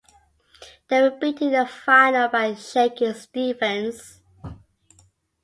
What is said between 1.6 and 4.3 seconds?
final by Shakin' Stevens.